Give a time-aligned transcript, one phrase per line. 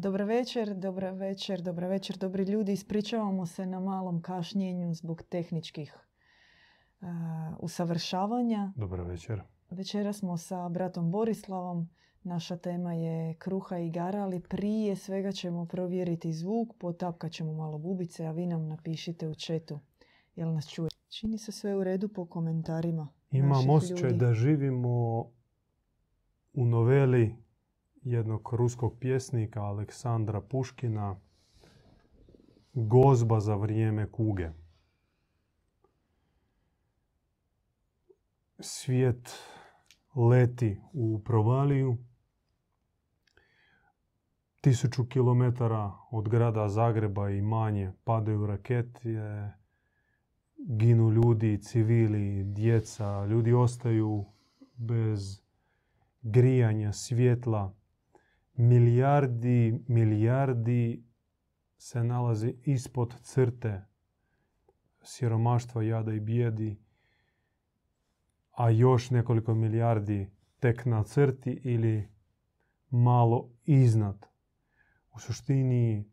[0.00, 2.72] Dobar večer, dobra večer, dobra večer, dobri ljudi.
[2.72, 5.96] Ispričavamo se na malom kašnjenju zbog tehničkih
[7.00, 7.08] uh,
[7.58, 8.72] usavršavanja.
[8.76, 9.42] Dobar večer.
[9.70, 11.88] Večera smo sa bratom Borislavom.
[12.22, 17.78] Naša tema je kruha i igara, ali prije svega ćemo provjeriti zvuk, potapkat ćemo malo
[17.78, 19.78] bubice, a vi nam napišite u četu.
[20.36, 20.88] Jel nas čuje?
[21.08, 25.24] Čini se sve u redu po komentarima Imam osjećaj da živimo
[26.52, 27.36] u noveli
[28.02, 31.16] jednog ruskog pjesnika Aleksandra Puškina
[32.74, 34.50] Gozba za vrijeme kuge.
[38.58, 39.30] Svijet
[40.14, 41.96] leti u provaliju.
[44.60, 49.50] Tisuću kilometara od grada Zagreba i manje padaju rakete,
[50.56, 54.24] ginu ljudi, civili, djeca, ljudi ostaju
[54.76, 55.42] bez
[56.22, 57.79] grijanja, svjetla.
[58.60, 61.04] Milijardi, milijardi
[61.76, 63.86] se nalazi ispod crte
[65.02, 66.82] siromaštva, jada i bijedi,
[68.50, 72.08] a još nekoliko milijardi tek na crti ili
[72.90, 74.26] malo iznad.
[75.14, 76.10] U suštini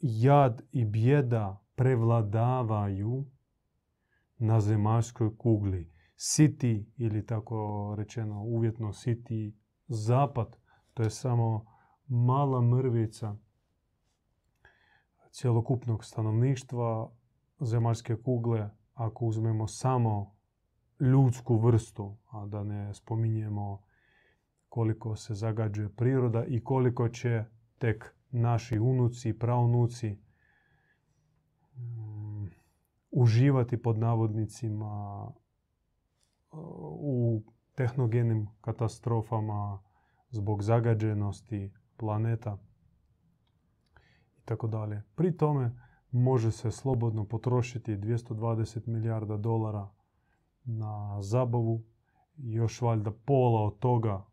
[0.00, 3.24] jad i bijeda prevladavaju
[4.38, 5.92] na zemaljskoj kugli.
[6.16, 9.56] Siti ili tako rečeno uvjetno siti
[9.88, 10.56] zapad,
[10.96, 11.64] to je samo
[12.06, 13.36] mala mrvica
[15.30, 17.10] cjelokupnog stanovništva
[17.60, 20.36] zemaljske kugle ako uzmemo samo
[21.00, 23.82] ljudsku vrstu, a da ne spominjemo
[24.68, 27.44] koliko se zagađuje priroda i koliko će
[27.78, 30.18] tek naši unuci praunuci
[31.76, 32.46] mm,
[33.10, 35.26] uživati pod navodnicima
[37.00, 37.42] u
[37.74, 39.85] tehnogenim katastrofama
[40.30, 42.58] zbog zagađenosti planeta
[44.38, 45.02] i tako dalje.
[45.14, 49.88] Pri tome može se slobodno potrošiti 220 milijarda dolara
[50.64, 51.84] na zabavu
[52.36, 54.24] još valjda pola od toga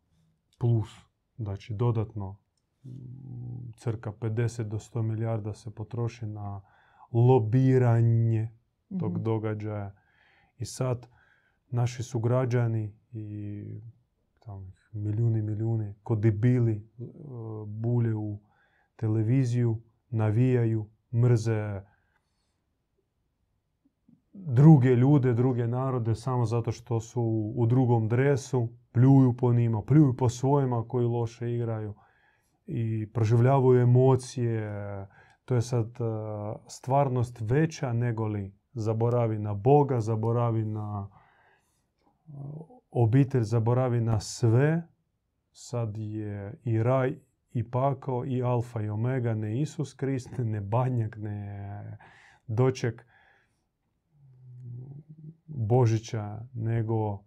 [0.58, 0.88] plus,
[1.36, 2.36] znači dodatno
[2.84, 6.62] mm, cirka 50 do 100 milijarda se potroši na
[7.12, 8.58] lobiranje
[8.98, 9.22] tog Mhm.
[9.22, 9.94] događaja.
[10.58, 11.08] I sad
[11.70, 13.80] naši su građani i
[14.38, 17.04] tam milijuni ko debili e,
[17.66, 18.40] bulje u
[18.96, 21.82] televiziju, navijaju, mrze
[24.34, 30.16] druge ljude, druge narode samo zato što su u drugom dresu, pljuju po njima, pljuju
[30.16, 31.94] po svojima koji loše igraju
[32.66, 34.70] i proživljavaju emocije.
[35.44, 36.04] To je sad e,
[36.68, 41.08] stvarnost veća nego li zaboravi na Boga, zaboravi na
[42.90, 44.88] obitelj, zaboravi na sve.
[45.52, 47.18] Sad je i raj
[47.52, 51.98] i pakao i alfa i omega, ne Isus Krist, ne banjak, ne
[52.46, 53.06] doček
[55.46, 57.24] Božića, nego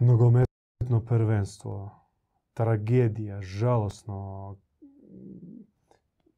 [0.00, 2.06] nogometno prvenstvo.
[2.54, 4.56] Tragedija, žalosno.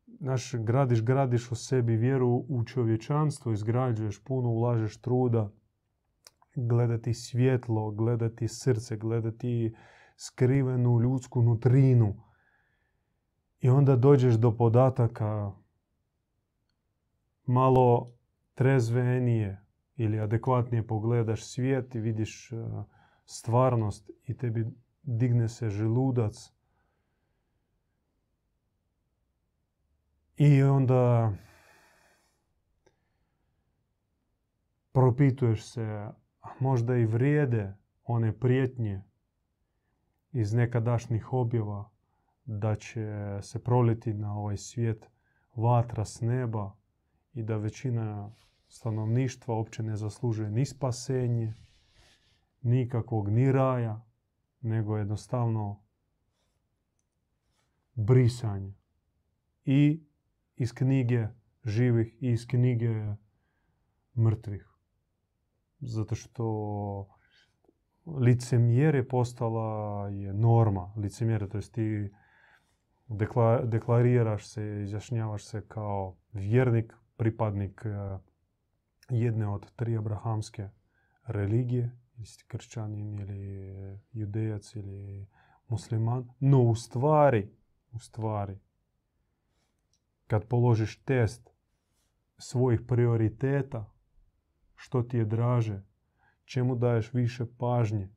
[0.06, 5.50] Naš gradiš, gradiš u sebi vjeru u čovječanstvo, izgrađuješ puno, ulažeš truda,
[6.54, 9.74] gledati svjetlo, gledati srce, gledati
[10.16, 12.22] skrivenu ljudsku nutrinu.
[13.60, 15.52] I onda dođeš do podataka
[17.46, 18.12] malo
[18.54, 19.64] trezvenije
[19.96, 22.84] ili adekvatnije pogledaš svijet i vidiš uh,
[23.24, 24.66] stvarnost i tebi
[25.02, 26.52] digne se želudac.
[30.36, 31.32] I onda
[34.92, 36.08] propituješ se,
[36.60, 39.02] možda i vrijede one prijetnje
[40.32, 41.90] iz nekadašnjih objava
[42.44, 45.10] da će se proliti na ovaj svijet
[45.54, 46.76] vatra s neba
[47.34, 48.30] i da većina
[48.68, 51.54] stanovništva uopće ne zaslužuje ni spasenje,
[52.62, 54.04] nikakvog ni raja,
[54.60, 55.82] nego jednostavno
[57.94, 58.74] brisanje.
[59.64, 60.06] I
[60.56, 61.26] iz knjige
[61.64, 63.14] živih i iz knjige
[64.16, 64.71] mrtvih.
[65.82, 67.08] Zato što
[68.06, 70.92] licemjer je postala je norma.
[70.96, 72.10] Licemjer, to jest ti
[73.08, 78.18] dekla- deklariraš se, izjašnjavaš se kao vjernik, pripadnik eh,
[79.08, 80.68] jedne od tri abrahamske
[81.26, 85.26] religije, jesi kršćanin ili judejac ili
[85.68, 87.50] musliman, no u stvari,
[87.92, 88.58] u stvari,
[90.26, 91.50] kad položiš test
[92.38, 93.91] svojih prioriteta,
[94.82, 95.82] što ti je draže,
[96.44, 98.08] čemu daješ više pažnje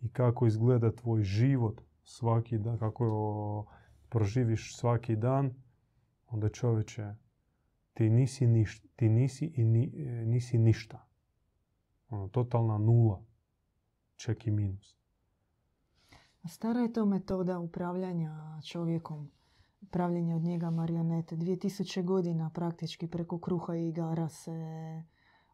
[0.00, 3.66] i kako izgleda tvoj život svaki dan, kako
[4.08, 5.54] proživiš svaki dan,
[6.26, 7.14] onda čovječe,
[7.94, 9.86] ti nisi, niš, ti nisi, i ni,
[10.26, 11.06] nisi ništa.
[12.08, 13.22] Ono, totalna nula.
[14.16, 14.96] Ček i minus.
[16.48, 19.30] Stara je to metoda upravljanja čovjekom,
[19.80, 21.36] upravljanja od njega marionete.
[21.36, 24.52] 2000 godina praktički preko kruha i igara se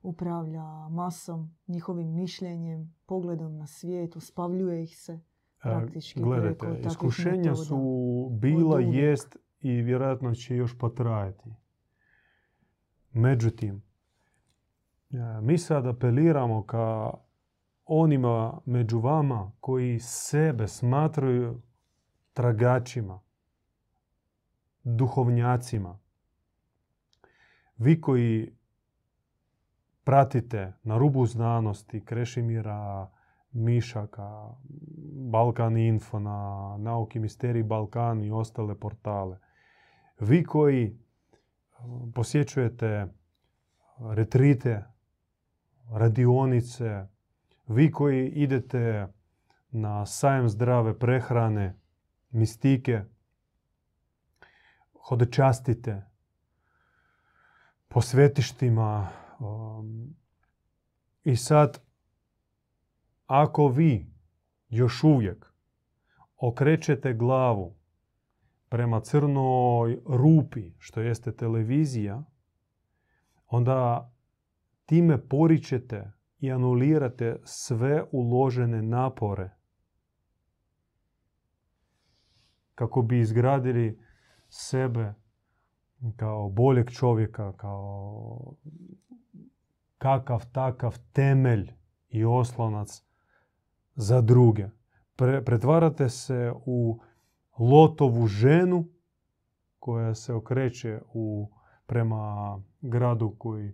[0.05, 5.21] upravlja masom, njihovim mišljenjem, pogledom na svijet, uspavljuje ih se
[5.63, 11.55] praktički Gledajte, preko iskušenja su bila, jest i vjerojatno će još potrajati.
[13.13, 13.83] Međutim,
[15.11, 17.11] e, mi sad apeliramo ka
[17.85, 21.63] onima među vama koji sebe smatraju
[22.33, 23.21] tragačima,
[24.83, 25.99] duhovnjacima.
[27.77, 28.57] Vi koji
[30.05, 33.11] pratite na rubu znanosti Krešimira
[33.53, 34.51] Mišaka,
[35.31, 39.39] Balkan Info, na Nauki Misterij Balkan i ostale portale.
[40.21, 40.95] Vi koji e,
[42.15, 43.07] posjećujete
[44.11, 44.85] retrite,
[45.91, 47.07] radionice,
[47.69, 49.07] vi koji idete
[49.71, 51.79] na sajem zdrave prehrane,
[52.31, 53.05] mistike,
[54.93, 56.03] hodečastite
[57.89, 59.24] po svetištima.
[59.39, 60.15] Um,
[61.25, 61.81] I sad,
[63.27, 64.13] ako vi
[64.69, 65.53] još uvijek
[66.37, 67.77] okrećete glavu
[68.69, 72.25] prema crnoj rupi, što jeste televizija,
[73.47, 74.11] onda
[74.87, 79.51] time poričete i anulirate sve uložene napore
[82.75, 84.01] kako bi izgradili
[84.49, 85.15] sebe
[86.17, 88.55] kao boljeg čovjeka, kao
[90.05, 91.73] kakav takav temelj
[92.09, 93.03] i oslonac
[93.95, 94.69] za druge.
[95.17, 97.01] Pre, pretvarate se u
[97.59, 98.89] lotovu ženu
[99.79, 101.51] koja se okreće u,
[101.87, 103.73] prema gradu koji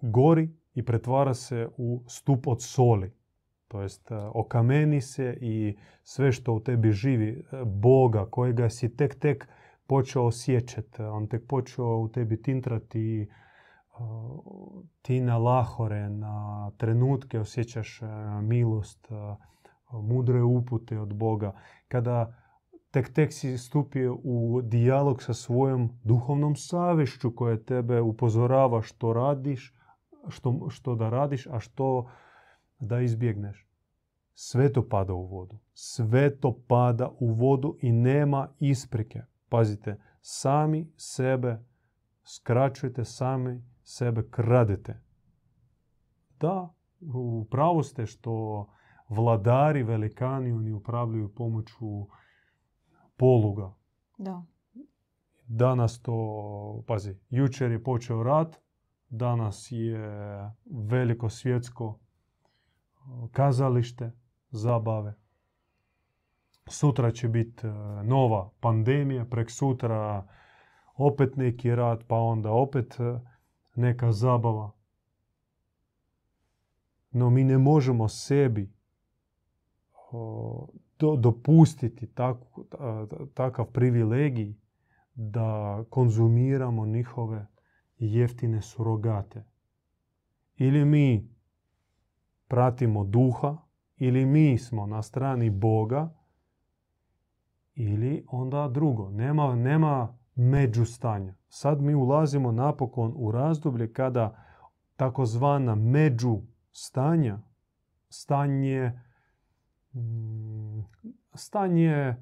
[0.00, 3.12] gori i pretvara se u stup od soli.
[3.68, 9.14] To jest okameni se i sve što u tebi živi, e, Boga kojega si tek
[9.14, 9.48] tek
[9.86, 13.28] počeo osjećati, on tek počeo u tebi tintrati i
[15.02, 18.06] ti na lahore, na trenutke osjećaš e,
[18.42, 19.36] milost, e,
[19.92, 21.52] mudre upute od Boga.
[21.88, 22.34] Kada
[22.90, 29.74] tek tek si stupio u dijalog sa svojom duhovnom savješću koja tebe upozorava što radiš,
[30.28, 32.08] što, što da radiš, a što
[32.78, 33.66] da izbjegneš.
[34.34, 35.58] Sve to pada u vodu.
[35.72, 39.22] Sve to pada u vodu i nema isprike.
[39.48, 41.64] Pazite, sami sebe
[42.24, 45.00] skraćujete, sami sebe kradete.
[46.40, 48.66] Da, u pravu ste što
[49.08, 52.06] vladari, velikani, oni upravljaju pomoću
[53.16, 53.74] poluga.
[54.18, 54.42] Da.
[55.46, 58.56] Danas to, pazi, jučer je počeo rat,
[59.08, 60.08] danas je
[60.70, 61.98] veliko svjetsko
[63.32, 64.12] kazalište,
[64.50, 65.14] zabave.
[66.66, 67.70] Sutra će biti e,
[68.02, 70.26] nova pandemija, prek sutra
[70.96, 73.29] opet neki rat, pa onda opet e,
[73.74, 74.70] neka zabava.
[77.10, 78.72] No mi ne možemo sebi
[80.98, 82.36] do, dopustiti tak,
[83.34, 84.54] takav privilegij
[85.14, 87.46] da konzumiramo njihove
[87.98, 89.44] jeftine surogate.
[90.56, 91.34] Ili mi
[92.48, 93.56] pratimo duha,
[93.96, 96.14] ili mi smo na strani Boga,
[97.74, 99.10] ili onda drugo.
[99.10, 101.34] Nema, nema međustanja.
[101.52, 104.44] Sad mi ulazimo napokon u razdoblje kada
[104.96, 107.38] takozvana međustanja,
[108.08, 109.00] stanje,
[109.94, 110.80] mm,
[111.34, 112.16] stanje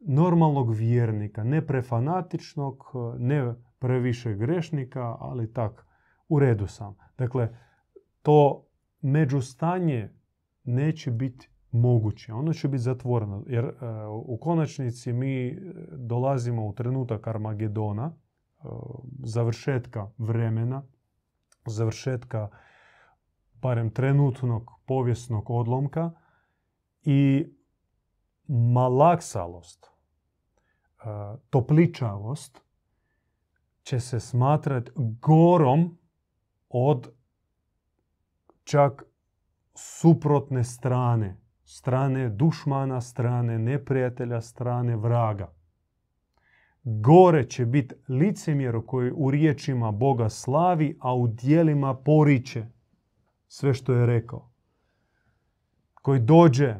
[0.00, 2.84] normalnog vjernika, ne prefanatičnog,
[3.18, 5.86] ne previše grešnika, ali tak,
[6.28, 6.96] u redu sam.
[7.18, 7.48] Dakle,
[8.22, 8.66] to
[9.00, 10.10] međustanje
[10.64, 12.32] neće biti moguće.
[12.32, 13.44] Ono će biti zatvoreno.
[13.46, 13.72] Jer e,
[14.06, 15.58] u konačnici mi
[15.92, 18.25] dolazimo u trenutak Armagedona, e,
[19.24, 20.82] završetka vremena,
[21.66, 22.48] završetka
[23.62, 26.10] barem trenutnog povijesnog odlomka
[27.02, 27.46] i
[28.48, 31.02] malaksalost, e,
[31.50, 32.60] topličavost
[33.82, 35.98] će se smatrati gorom
[36.68, 37.12] od
[38.64, 39.02] čak
[39.74, 45.55] suprotne strane, strane dušmana, strane neprijatelja, strane vraga.
[46.88, 52.66] Gore će biti licemjero koji u riječima Boga slavi, a u dijelima poriče
[53.48, 54.50] sve što je rekao.
[55.94, 56.74] Koji dođe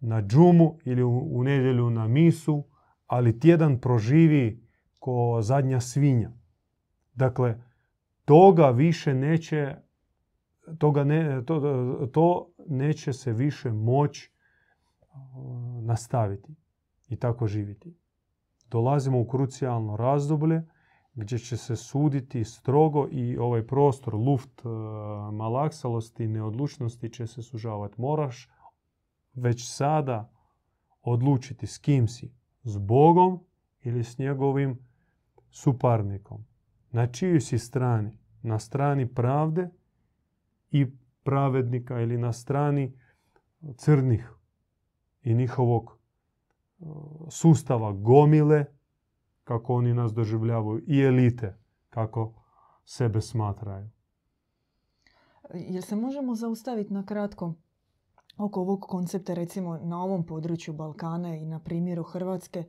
[0.00, 2.64] na džumu ili u, u nedjelju na misu,
[3.06, 4.66] ali tjedan proživi
[4.98, 6.30] ko zadnja svinja.
[7.14, 7.60] Dakle,
[8.24, 9.76] toga više neće,
[10.78, 14.30] toga ne, to, to neće se više moći
[15.82, 16.54] nastaviti
[17.08, 17.96] i tako živjeti.
[18.70, 20.62] Dolazimo u krucijalno razdoblje
[21.14, 24.62] gdje će se suditi strogo i ovaj prostor, luft
[25.32, 28.00] malaksalosti i neodlučnosti će se sužavati.
[28.00, 28.50] Moraš
[29.34, 30.32] već sada
[31.02, 32.32] odlučiti s kim si,
[32.64, 33.40] s Bogom
[33.80, 34.78] ili s njegovim
[35.50, 36.44] suparnikom.
[36.90, 38.18] Na čijoj si strani?
[38.42, 39.70] Na strani pravde
[40.70, 40.86] i
[41.22, 42.98] pravednika ili na strani
[43.76, 44.32] crnih
[45.22, 45.95] i njihovog
[47.30, 48.64] sustava gomile,
[49.44, 51.56] kako oni nas doživljavaju, i elite,
[51.90, 52.32] kako
[52.84, 53.88] sebe smatraju.
[55.54, 57.54] Jel se možemo zaustaviti na kratko
[58.38, 62.64] oko ovog koncepta, recimo na ovom području Balkana i na primjeru Hrvatske,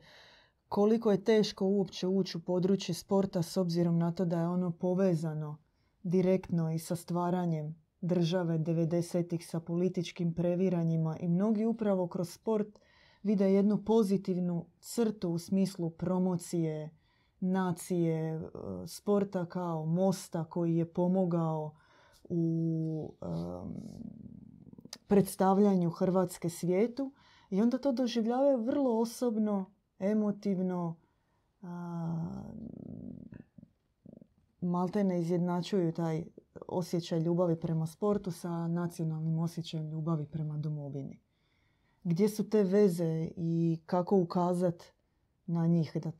[0.68, 4.70] koliko je teško uopće ući u područje sporta s obzirom na to da je ono
[4.70, 5.58] povezano
[6.02, 12.78] direktno i sa stvaranjem države 90-ih sa političkim previranjima i mnogi upravo kroz sport
[13.22, 16.90] vide jednu pozitivnu crtu u smislu promocije
[17.40, 18.40] nacije, e,
[18.86, 21.74] sporta kao mosta koji je pomogao
[22.28, 23.14] u
[25.06, 27.12] predstavljanju Hrvatske svijetu
[27.50, 29.64] i onda to doživljavaju vrlo osobno,
[29.98, 30.96] emotivno,
[34.60, 36.24] malte ne izjednačuju taj
[36.68, 41.20] osjećaj ljubavi prema sportu sa nacionalnim osjećajem ljubavi prema domovini.
[42.04, 44.92] Gdje su te veze i kako ukazati
[45.46, 46.12] na njih da,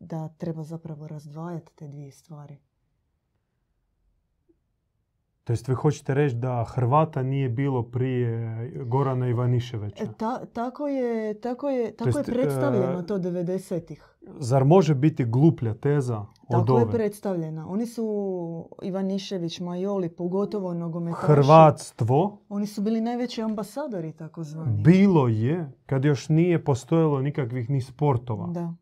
[0.00, 2.58] da treba zapravo razdvajati te dvije stvari?
[5.44, 10.04] To jest vi hoćete reći da Hrvata nije bilo prije Gorana Ivaniševića?
[10.04, 14.17] E, ta, tako je, tako je, tako je predstavljeno e, to 90-ih.
[14.38, 17.68] Zar može biti gluplja teza od Tako je predstavljena.
[17.68, 21.26] Oni su Ivanišević, Majoli, pogotovo nogometaši.
[21.26, 22.38] Hrvatstvo.
[22.48, 24.82] Oni su bili najveći ambasadori takozvani.
[24.82, 28.46] Bilo je, kad još nije postojalo nikakvih ni sportova.
[28.46, 28.74] Da.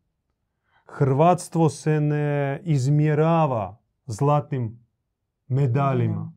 [0.84, 3.76] Hrvatstvo se ne izmjerava
[4.06, 4.86] zlatnim
[5.48, 6.32] medaljima.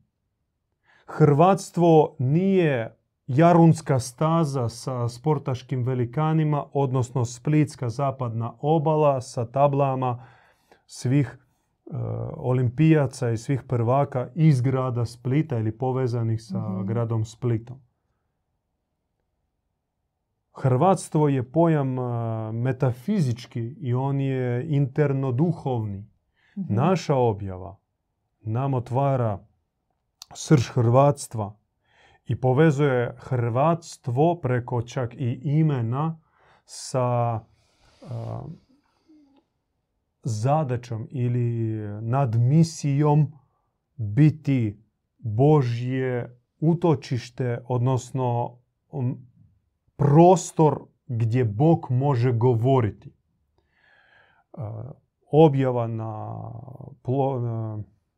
[1.05, 2.98] Hrvatstvo nije
[3.29, 10.25] Jarunska staza sa sportaškim velikanima, odnosno Splitska zapadna obala sa tablama
[10.85, 11.97] svih e,
[12.37, 16.85] olimpijaca i svih prvaka iz grada Splita ili povezanih sa mhm.
[16.85, 17.77] gradom Splitom.
[20.53, 22.01] Hrvatstvo je pojam e,
[22.51, 26.05] metafizički i on je interno duhovni.
[26.57, 26.75] Mhm.
[26.75, 27.77] Naša objava
[28.41, 29.45] nam otvara
[30.33, 31.58] srž hrvatstva
[32.29, 36.19] i povezuje hrvatstvo preko čak i imena
[36.65, 37.39] sa
[40.23, 43.31] zadaćom ili nad misijom
[43.95, 44.83] biti
[45.17, 48.57] Božje utočište, odnosno
[49.95, 53.13] prostor gdje Bog može govoriti.
[55.31, 56.41] Objava na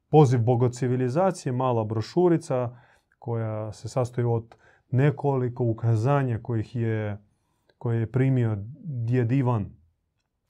[0.10, 2.78] poziv bogocivilizacije, mala brošurica
[3.22, 4.56] koja se sastoji od
[4.90, 7.18] nekoliko ukazanja kojih je,
[7.78, 9.66] koje je primio djed Ivan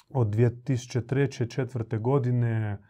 [0.09, 1.63] od 2003.
[1.63, 1.99] 4.
[2.01, 2.81] godine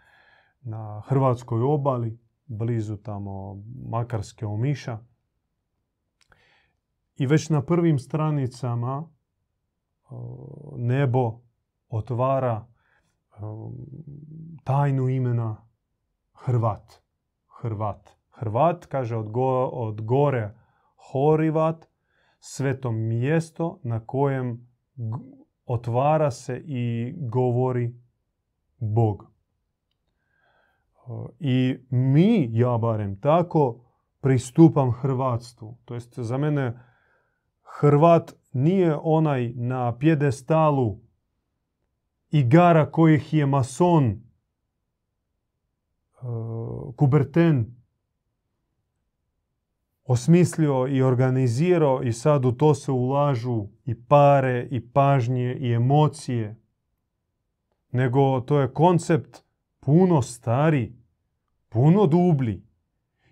[0.62, 5.00] na Hrvatskoj obali, blizu tamo Makarske Omiša.
[7.16, 9.10] I već na prvim stranicama
[10.78, 11.42] nebo
[11.90, 12.68] otvara
[14.64, 15.68] tajnu imena
[16.34, 17.02] Hrvat.
[17.62, 18.21] Hrvat.
[18.42, 19.28] Hrvat kaže od,
[19.72, 20.54] od gore
[20.96, 21.88] Horivat,
[22.40, 24.68] sveto mjesto na kojem
[25.66, 27.96] otvara se i govori
[28.78, 29.32] Bog.
[31.40, 33.86] I mi, ja barem tako,
[34.22, 35.78] pristupam Hrvatstvu.
[35.86, 36.80] To jest za mene
[37.80, 41.00] Hrvat nije onaj na pjedestalu
[42.32, 44.22] igara kojih je mason
[46.96, 47.81] Kuberten
[50.04, 56.62] osmislio i organizirao i sad u to se ulažu i pare i pažnje i emocije.
[57.92, 59.44] Nego to je koncept
[59.80, 60.96] puno stari,
[61.70, 62.64] puno dublji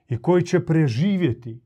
[0.08, 1.62] i koji će preživjeti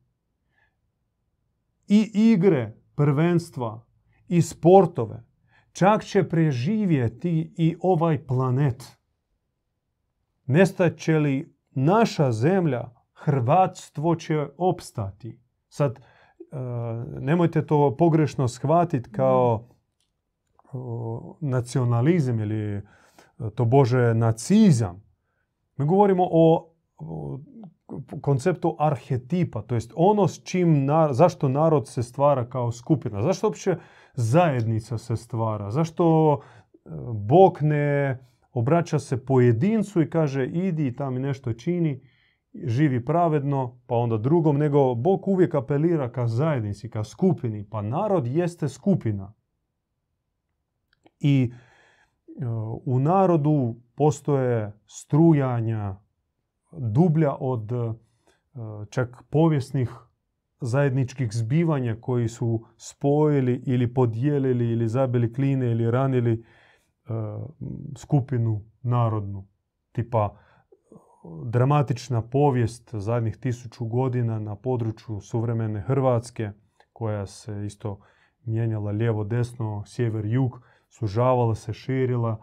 [1.88, 3.86] i igre prvenstva
[4.27, 5.24] i sportove.
[5.72, 8.98] Čak će preživjeti i ovaj planet.
[10.45, 12.92] Nestaće li naša zemlja,
[13.24, 15.39] Hrvatstvo će opstati.
[15.70, 16.01] Sad, e,
[17.20, 20.68] nemojte to pogrešno shvatiti kao e,
[21.42, 22.82] nacionalizam ili
[23.56, 25.03] to bože nacizam.
[25.77, 26.70] Mi govorimo o,
[28.22, 33.75] konceptu arhetipa, to jest ono s čim, zašto narod se stvara kao skupina, zašto uopće
[34.13, 38.20] zajednica se stvara, zašto e, Bog ne
[38.51, 42.01] obraća se pojedincu i kaže idi i tam nešto čini,
[42.53, 48.27] živi pravedno, pa onda drugom, nego Bog uvijek apelira ka zajednici, ka skupini, pa narod
[48.27, 49.33] jeste skupina.
[51.19, 52.45] I e,
[52.86, 55.95] u narodu postoje strujanja
[56.72, 57.93] dublja od e,
[58.89, 59.89] čak povijesnih
[60.62, 66.43] zajedničkih zbivanja koji su spojili ili podijelili ili zabili kline ili ranili e,
[67.98, 69.48] skupinu narodnu.
[69.91, 70.38] Tipa
[71.46, 76.51] dramatična povijest zadnjih tisuću godina na području suvremene Hrvatske
[76.94, 78.00] koja se isto
[78.46, 82.39] mijenjala lijevo, desno, sjever, jug, sužavala se, širila.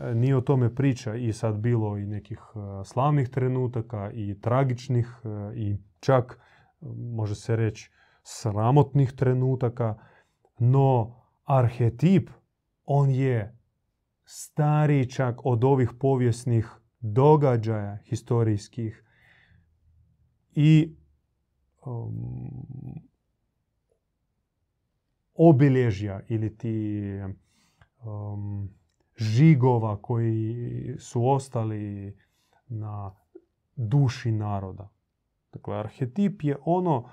[0.00, 5.08] E, nije o tome priča i sad bilo i nekih e, slavnih trenutaka i tragičnih
[5.54, 6.40] i čak
[6.96, 7.90] može se reći,
[8.22, 9.94] sramotnih trenutaka,
[10.58, 12.30] no arhetip,
[12.84, 13.58] on je
[14.24, 16.70] stariji čak od ovih povijesnih
[17.12, 19.04] događaja historijskih
[20.54, 20.96] i
[21.86, 22.50] um,
[25.34, 27.02] obilježja ili ti
[28.04, 28.70] um,
[29.16, 32.16] žigova koji su ostali
[32.68, 33.14] na
[33.76, 34.88] duši naroda.
[35.52, 37.10] Dakle, arhetip je ono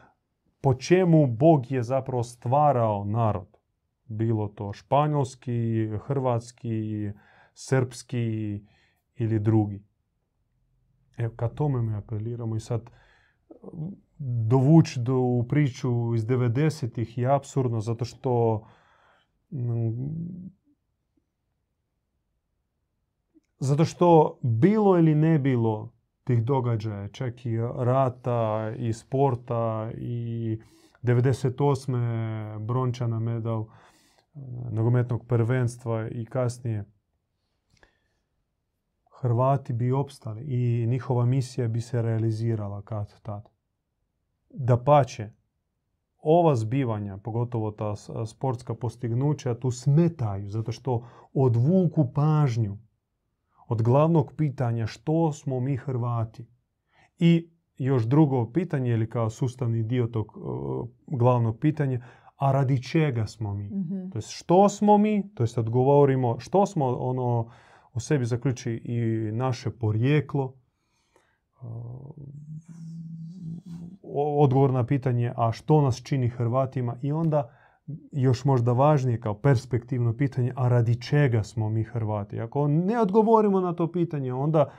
[0.61, 3.57] po čemu Bog je zapravo stvarao narod.
[4.05, 7.11] Bilo to španjolski, hrvatski,
[7.53, 8.59] srpski
[9.15, 9.83] ili drugi.
[11.17, 12.89] Evo, ka tome mi apeliramo i sad
[14.47, 18.65] dovući do, u priču iz 90-ih je absurdno zato što
[23.59, 25.93] zato što bilo ili ne bilo
[26.23, 30.57] tih događaja, čak i rata, i sporta, i
[31.03, 32.59] 98.
[32.59, 34.39] brončana medal e,
[34.71, 36.85] nogometnog prvenstva i kasnije.
[39.23, 43.49] Hrvati bi opstali i njihova misija bi se realizirala kad tad.
[44.49, 45.29] Da pače,
[46.17, 52.77] ova zbivanja, pogotovo ta sportska postignuća, tu smetaju zato što odvuku pažnju
[53.67, 56.47] od glavnog pitanja što smo mi Hrvati.
[57.19, 62.05] I još drugo pitanje, ili kao sustavni dio tog uh, glavnog pitanja,
[62.35, 63.65] a radi čega smo mi?
[63.65, 67.49] mm To jest što smo mi, to jest odgovorimo što smo, ono
[67.93, 69.01] u sebi zaključi i
[69.31, 70.53] naše porijeklo,
[74.37, 77.49] odgovor na pitanje a što nas čini Hrvatima i onda
[78.11, 82.39] još možda važnije kao perspektivno pitanje, a radi čega smo mi Hrvati?
[82.39, 84.71] Ako ne odgovorimo na to pitanje, onda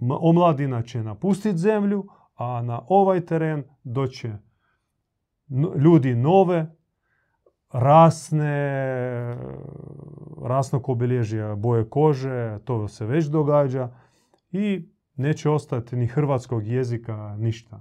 [0.00, 4.32] omladina će napustiti zemlju, a na ovaj teren doće
[5.76, 6.76] ljudi nove,
[7.74, 8.56] rasne,
[10.42, 13.90] rasnog obilježja boje kože, to se već događa
[14.52, 17.80] i neće ostati ni hrvatskog jezika ništa.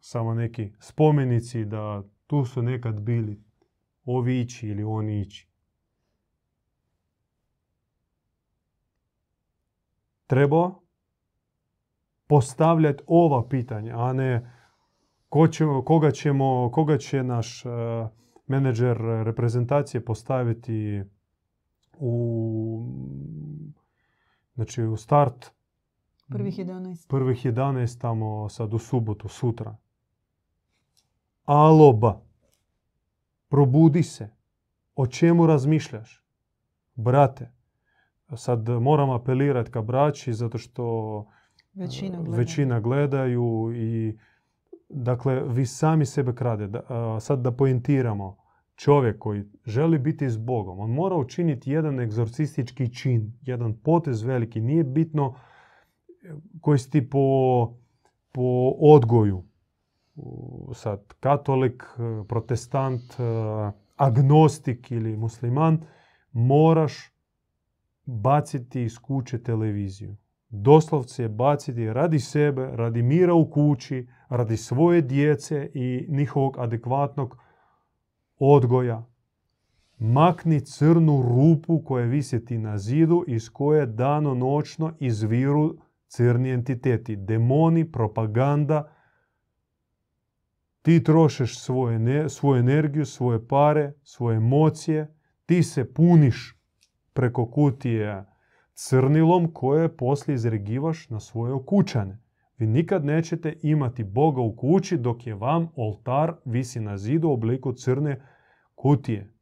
[0.00, 3.42] Samo neki spomenici da tu su nekad bili
[4.04, 5.48] ovi ići ili oni ići.
[10.26, 10.70] Treba
[12.26, 14.50] postavljati ova pitanja, a ne
[15.28, 15.48] ko
[15.84, 17.64] koga, ćemo, koga će naš
[18.48, 21.02] menadžer reprezentacije postaviti
[21.98, 22.82] u,
[24.54, 25.52] znači u start
[26.28, 27.08] prvih 11.
[27.08, 29.76] Prvih 11 tamo sad u subotu, sutra.
[31.44, 32.20] Aloba.
[33.48, 34.30] Probudi se.
[34.94, 36.24] O čemu razmišljaš?
[36.94, 37.52] Brate,
[38.36, 41.26] sad moram apelirati ka braći zato što
[41.74, 44.18] većina, većina gledaju i
[44.88, 46.68] dakle vi sami sebe krade.
[47.20, 48.36] Sad da poentiramo.
[48.76, 54.60] Čovjek koji želi biti s Bogom, on mora učiniti jedan egzorcistički čin, jedan potez veliki.
[54.60, 55.34] Nije bitno
[56.60, 57.66] koji si ti po,
[58.32, 59.44] po odgoju
[60.72, 63.22] sad katolik, e, protestant, e,
[63.96, 65.80] agnostik ili musliman,
[66.32, 66.92] moraš
[68.04, 70.16] baciti iz kuće televiziju.
[70.48, 77.36] Doslovce baciti radi sebe, radi mira u kući, radi svoje djece i njihovog adekvatnog
[78.38, 79.06] odgoja.
[79.98, 85.76] Makni crnu rupu koja visjeti na zidu iz koje dano noćno izviru
[86.08, 88.92] crni entiteti, demoni, propaganda,
[90.82, 91.58] ti trošeš
[92.28, 95.14] svoju energiju, svoje pare, svoje emocije,
[95.46, 96.58] ti se puniš
[97.12, 98.24] preko kutije
[98.74, 102.18] crnilom koje poslije izregivaš na svoje okućane.
[102.58, 107.32] Vi nikad nećete imati Boga u kući dok je vam oltar visi na zidu u
[107.32, 108.22] obliku crne
[108.74, 109.34] kutije.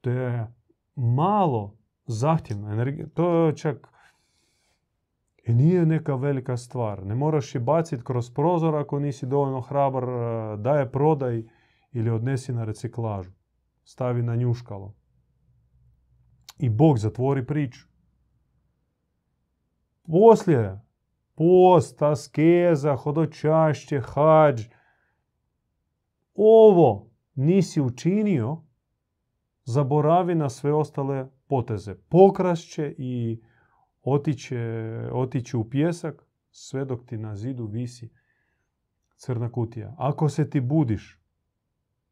[0.00, 0.54] To je
[0.94, 2.84] malo zahtjevno.
[3.14, 3.88] To je čak
[5.46, 7.06] i nije neka velika stvar.
[7.06, 11.42] Ne moraš je baciti kroz prozor ako nisi dovoljno hrabar, e, daje prodaj
[11.92, 13.30] ili odnesi na reciklažu.
[13.84, 14.94] Stavi na njuškalo.
[16.58, 17.86] I Bog zatvori priču.
[20.02, 20.80] Poslije
[21.40, 24.66] post, askeza, hodočašće, hađ.
[26.34, 28.62] Ovo nisi učinio,
[29.64, 31.94] zaboravi na sve ostale poteze.
[31.94, 33.40] Pokrašće i
[34.02, 34.58] otiće,
[35.12, 38.10] otići u pjesak sve dok ti na zidu visi
[39.16, 39.94] crna kutija.
[39.98, 41.20] Ako se ti budiš,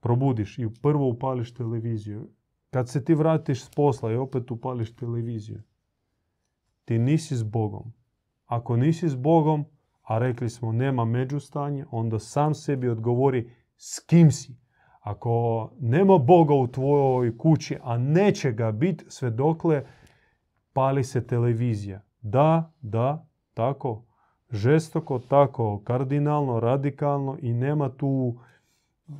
[0.00, 2.30] probudiš i prvo upališ televiziju,
[2.70, 5.62] kad se ti vratiš s posla i opet upališ televiziju,
[6.84, 7.97] ti nisi s Bogom.
[8.48, 9.64] Ako nisi s Bogom,
[10.02, 14.56] a rekli smo nema međustanje, onda sam sebi odgovori s kim si.
[15.00, 19.84] Ako nema Boga u tvojoj kući, a neće ga biti sve dokle
[20.72, 22.00] pali se televizija.
[22.20, 24.04] Da, da, tako
[24.50, 29.14] žestoko, tako kardinalno, radikalno i nema tu uh,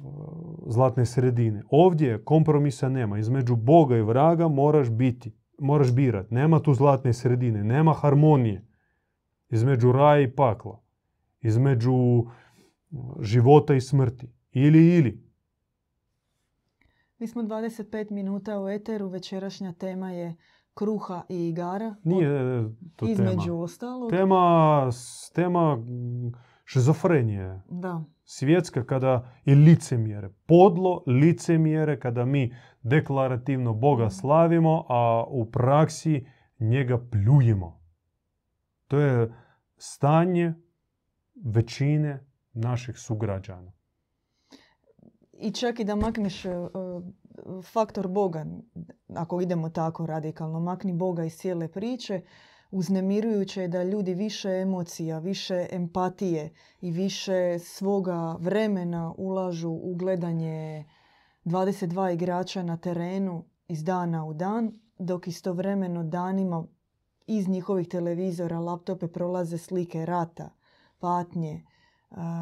[0.67, 1.63] zlatne sredine.
[1.71, 3.19] Ovdje kompromisa nema.
[3.19, 6.35] Između Boga i vraga moraš biti, moraš birati.
[6.35, 8.68] Nema tu zlatne sredine, nema harmonije
[9.51, 10.83] između raja i pakla,
[11.41, 12.25] između
[13.21, 14.33] života i smrti.
[14.53, 15.29] Ili, ili.
[17.19, 20.37] Mi smo 25 minuta u eteru, večerašnja tema je
[20.75, 21.95] kruha i igara.
[22.05, 22.65] Nije
[22.97, 23.61] to Između tema.
[23.61, 24.11] ostalog.
[24.11, 24.91] Tema,
[25.35, 25.79] tema
[26.65, 27.61] šizofrenije.
[27.71, 28.05] Da.
[28.25, 30.31] Svjetska kada i licemjere.
[30.47, 36.27] Podlo licemjere kada mi deklarativno Boga slavimo, a u praksi
[36.59, 37.78] njega pljujemo.
[38.89, 39.35] To je
[39.77, 40.55] stanje
[41.35, 43.73] većine naših sugrađana.
[45.33, 46.51] I čak i da makneš e,
[47.73, 48.47] faktor Boga,
[49.15, 52.21] ako idemo tako radikalno, makni Boga iz cijele priče,
[52.71, 60.85] uznemirujuće je da ljudi više emocija, više empatije i više svoga vremena ulažu u gledanje
[61.45, 66.67] 22 igrača na terenu iz dana u dan, dok istovremeno danima
[67.29, 70.51] iz njihovih televizora, laptope prolaze slike rata,
[70.99, 71.65] patnje,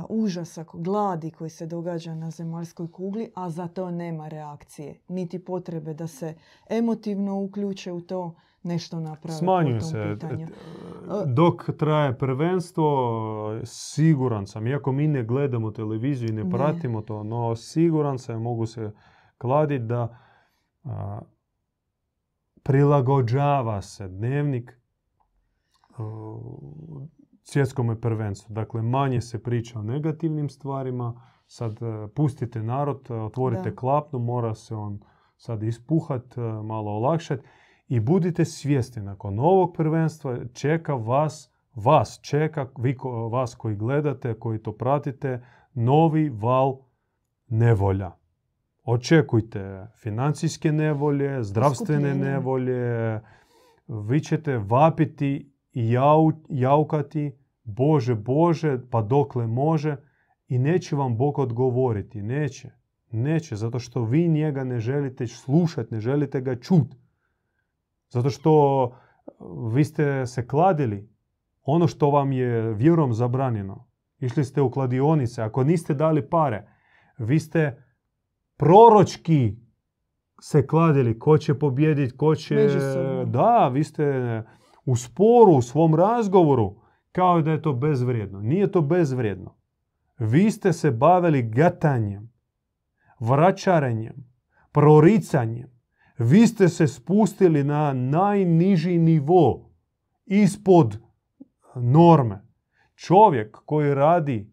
[0.08, 5.94] užasak, gladi koji se događa na zemaljskoj kugli, a za to nema reakcije, niti potrebe
[5.94, 6.34] da se
[6.70, 10.16] emotivno uključe u to, nešto naprave Smanjuje se.
[11.26, 17.56] Dok traje prvenstvo, siguran sam, iako mi ne gledamo televiziju i ne, pratimo to, no
[17.56, 18.90] siguran sam, mogu se
[19.38, 20.18] kladiti da
[22.66, 24.78] prilagođava se dnevnik
[27.42, 28.54] svjetskome prvenstvu.
[28.54, 31.22] Dakle, manje se priča o negativnim stvarima.
[31.46, 33.76] Sad e, pustite narod, e, otvorite da.
[33.76, 35.00] klapnu, mora se on
[35.36, 37.42] sad ispuhat, e, malo olakšati.
[37.88, 42.96] I budite svjesni, nakon ovog prvenstva čeka vas, vas čeka, vi,
[43.30, 46.78] vas koji gledate, koji to pratite, novi val
[47.48, 48.12] nevolja.
[48.88, 53.20] Očekujte financijske nevolje, zdravstvene nevolje,
[53.88, 59.96] vi ćete vapiti i jau, jaukati Bože, Bože, pa dokle može
[60.48, 62.22] i neće vam Bog odgovoriti.
[62.22, 62.70] Neće.
[63.10, 66.96] Neće, zato što vi njega ne želite slušati, ne želite ga čuti.
[68.08, 68.92] Zato što
[69.74, 71.08] vi ste se kladili
[71.62, 73.88] ono što vam je vjerom zabranjeno.
[74.18, 75.42] Išli ste u kladionice.
[75.42, 76.68] Ako niste dali pare,
[77.18, 77.85] vi ste
[78.56, 79.56] proročki
[80.40, 81.18] se kladili.
[81.18, 82.68] Ko će pobjediti, ko će...
[83.26, 84.42] Da, vi ste
[84.84, 86.74] u sporu, u svom razgovoru,
[87.12, 88.40] kao da je to bezvrijedno.
[88.40, 89.56] Nije to bezvrijedno.
[90.18, 92.32] Vi ste se bavili gatanjem,
[93.20, 94.14] vraćarenjem,
[94.72, 95.76] proricanjem.
[96.18, 99.70] Vi ste se spustili na najniži nivo,
[100.26, 100.98] ispod
[101.74, 102.42] norme.
[102.94, 104.50] Čovjek koji radi,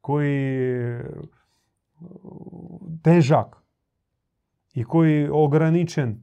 [0.00, 0.58] koji
[3.02, 3.62] težak
[4.74, 6.22] i koji je ograničen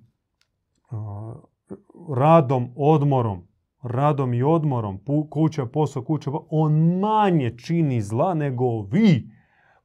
[2.16, 3.48] radom, odmorom,
[3.82, 9.30] radom i odmorom, kuća, posao, kuća, on manje čini zla nego vi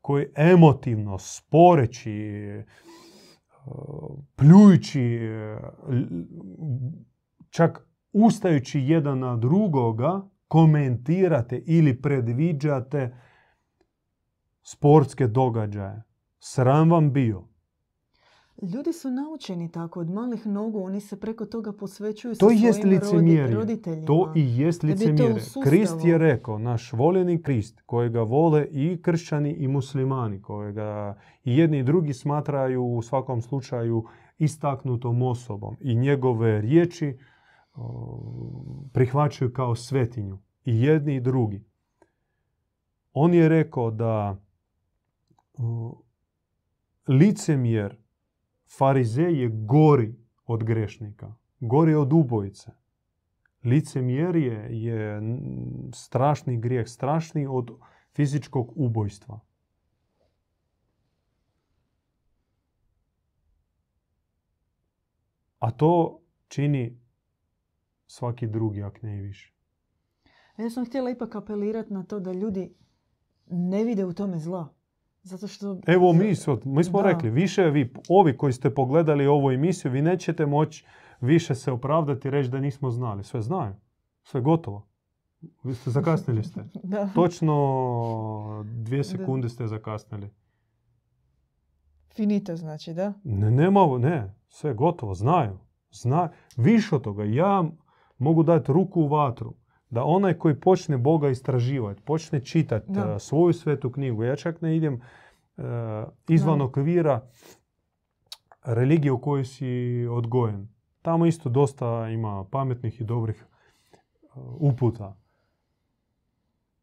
[0.00, 2.42] koji emotivno, sporeći,
[4.36, 5.20] pljujući,
[7.50, 13.16] čak ustajući jedan na drugoga, komentirate ili predviđate
[14.62, 16.02] sportske događaje.
[16.38, 17.42] Sram vam bio.
[18.64, 22.62] Ljudi su naučeni tako, od malih nogu, oni se preko toga posvećuju To sa svojim
[22.64, 23.54] rodi- licemjerje.
[23.54, 24.06] roditeljima.
[24.06, 25.34] To i jest licemjerje.
[25.64, 31.78] Krist je rekao, naš voljeni Krist, kojega vole i kršćani i muslimani, kojega i jedni
[31.78, 34.04] i drugi smatraju u svakom slučaju
[34.38, 37.18] istaknutom osobom i njegove riječi
[38.92, 40.38] prihvaćaju kao svetinju.
[40.64, 41.64] I jedni i drugi.
[43.12, 44.36] On je rekao da
[47.08, 47.96] licemjer,
[48.78, 50.14] farizej je gori
[50.46, 52.70] od grešnika, gori od ubojice.
[53.64, 55.22] Licemjerje je
[55.94, 57.70] strašni grijeh, strašni od
[58.12, 59.40] fizičkog ubojstva.
[65.58, 67.00] A to čini
[68.06, 69.54] svaki drugi, ak ne i više.
[70.56, 72.74] Ja sam htjela ipak apelirati na to da ljudi
[73.46, 74.74] ne vide u tome zla.
[75.22, 75.78] Zato što...
[75.86, 77.08] Evo mi, mi smo Da.
[77.08, 80.84] rekli, više vi, ovi koji ste pogledali ovu emisiju, vi nećete moći
[81.20, 83.24] više se opravdati i reći da nismo znali.
[83.24, 83.74] Sve znaju.
[84.22, 84.86] Sve gotovo.
[85.62, 86.64] Vi ste zakasnili ste.
[86.82, 87.08] Da.
[87.14, 90.30] Točno dvije sekunde ste zakasnili.
[92.14, 93.12] Finito znači, da?
[93.24, 95.58] Ne, nema, ne, sve gotovo, znaju.
[95.90, 97.64] Zna, više od toga, ja
[98.18, 99.54] mogu dati ruku u vatru
[99.90, 103.18] da onaj koji počne Boga istraživati, počne čitati Da.
[103.18, 105.00] svoju svetu knjigu, ja čak ne idem
[105.56, 105.62] e,
[106.28, 106.64] izvan Da.
[106.64, 107.28] okvira
[108.64, 110.68] religije u kojoj si odgojen.
[111.02, 113.46] Tamo isto dosta ima pametnih i dobrih e,
[114.60, 115.16] uputa.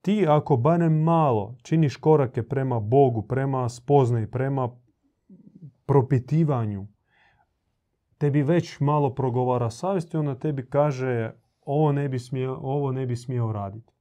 [0.02, 4.70] Ti ako barem malo činiš korake prema Bogu, prema spoznaji, prema
[5.86, 6.88] propitivanju,
[8.18, 11.32] tebi već malo progovara savjest i onda tebi kaže
[11.68, 13.94] ovo ne bi smio, ovo ne bi smio raditi.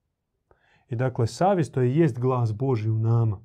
[0.89, 3.41] I dakle, savjest to je jest glas Boži u nama.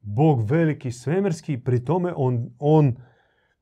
[0.00, 2.96] Bog veliki svemirski, pri tome on, on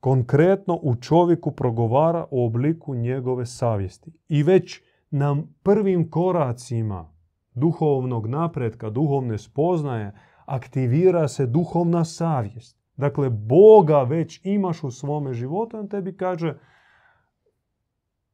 [0.00, 4.12] konkretno u čovjeku progovara u obliku njegove savjesti.
[4.28, 7.12] I već na prvim koracima
[7.54, 10.12] duhovnog napretka, duhovne spoznaje,
[10.46, 12.82] aktivira se duhovna savjest.
[12.96, 16.58] Dakle, Boga već imaš u svome životu, on tebi kaže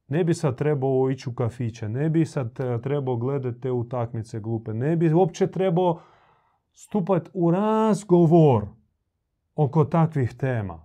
[0.08, 4.40] ne bi sad trebao ići u kafiće, ne bi sad e, trebao gledati te utakmice
[4.40, 6.00] glupe, ne bi uopće trebao
[6.72, 8.66] stupati u razgovor
[9.54, 10.84] oko takvih tema.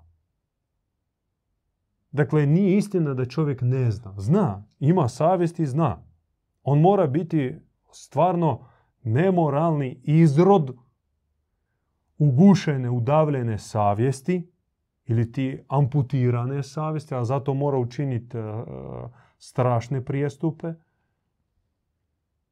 [2.12, 4.14] Dakle, nije istina da čovjek ne zna.
[4.18, 6.04] Zna, ima savjest i zna.
[6.64, 7.56] On mora biti
[7.92, 8.66] stvarno
[9.04, 10.76] nemoralni izrod
[12.18, 14.53] ugušene, udavljene savjesti
[15.06, 18.42] ili ti amputirane savjesti, a zato mora učiniti e,
[19.38, 20.74] strašne prijestupe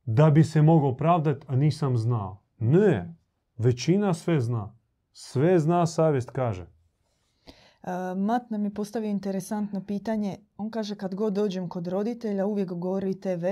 [0.06, 2.42] da bi se mogao pravdati, a nisam znao.
[2.60, 3.16] Ne,
[3.58, 4.76] većina sve zna.
[5.14, 6.64] Sve zna, savjest kaže.
[6.64, 10.38] E, Mat nam je postavio interesantno pitanje.
[10.58, 13.46] On kaže kad god dođem kod roditelja uvijek gori TV,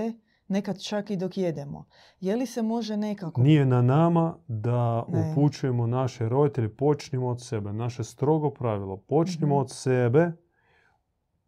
[0.50, 1.86] nekad čak i dok jedemo.
[2.20, 3.42] Je li se može nekako...
[3.42, 5.32] Nije na nama da Ne.
[5.32, 7.74] upućujemo naše roditelje, počnimo od sebe.
[7.74, 9.62] Naše strogo pravilo, počnimo Mhm.
[9.62, 10.32] od sebe,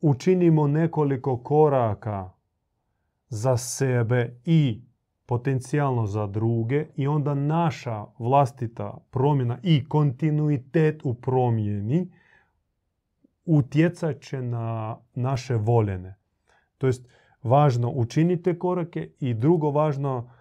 [0.02, 2.32] učinimo nekoliko koraka
[3.30, 4.82] za sebe i
[5.26, 12.12] potencijalno za druge i onda naša vlastita promjena i kontinuitet u promjeni
[13.46, 16.16] utjecat će na naše voljene.
[16.78, 17.08] To jest,
[17.44, 20.32] važno učinite korake i drugo važno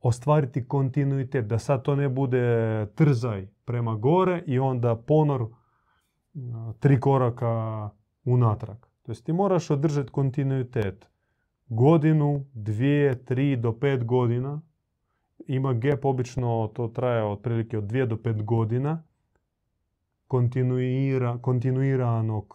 [0.00, 7.00] ostvariti kontinuitet, da sad to ne bude trzaj prema gore i onda ponor a, tri
[7.00, 7.90] koraka
[8.24, 8.76] unatrag.
[9.02, 11.10] To jest ti moraš održati kontinuitet.
[11.66, 14.60] Godinu, dvije, tri do pet godina.
[15.46, 19.02] Ima gap, obično to traje otprilike od dvije do pet godina
[20.30, 22.54] kontinuira, kontinuiranog,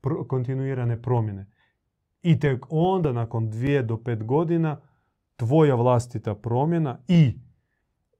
[0.00, 1.46] pro- kontinuirane promjene.
[2.22, 4.80] I tek onda, nakon dvije do pet godina,
[5.36, 7.40] tvoja vlastita promjena i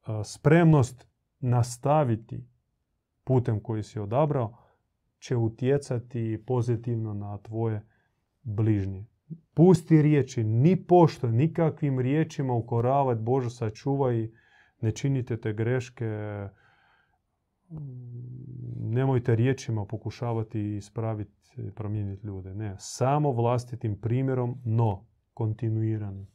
[0.04, 1.06] a, spremnost
[1.40, 2.46] nastaviti
[3.24, 4.56] putem koji si odabrao
[5.20, 7.82] će utjecati pozitivno na tvoje
[8.42, 9.04] bližnje.
[9.54, 14.28] Pusti riječi, ni pošto, nikakvim riječima ukoravati, Bože sačuvaj,
[14.80, 16.04] ne činite te greške,
[18.76, 22.54] nemojte riječima pokušavati ispraviti, i promijeniti ljude.
[22.54, 25.04] Ne, samo vlastitim primjerom, no
[25.34, 26.26] kontinuirano.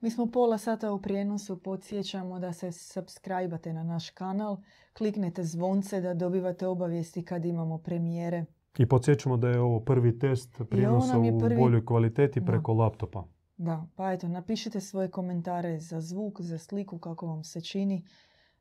[0.00, 4.56] Mi smo pola sata u prijenosu, podsjećamo da se subscribe na naš kanal,
[4.92, 8.44] kliknete zvonce da dobivate obavijesti kad imamo premijere.
[8.78, 12.46] I podsjećamo da je ovo prvi test prijenosa je u prvi- boljoj kvaliteti Da.
[12.46, 13.24] preko laptopa.
[13.56, 18.04] Da, pa eto, napišite svoje komentare za zvuk, za sliku, kako vam se čini.